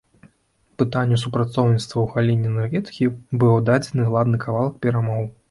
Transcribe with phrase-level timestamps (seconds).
[0.81, 3.11] Пытанню супрацоўніцтва ў галіне энергетыкі
[3.45, 5.23] быў аддадзены ладны кавалак перамоў.